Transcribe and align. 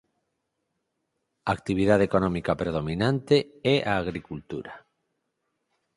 A 1.49 1.51
actividade 1.57 2.03
económica 2.09 2.59
predominante 2.61 3.37
é 3.75 3.77
a 3.91 3.93
agricultura. 4.03 4.73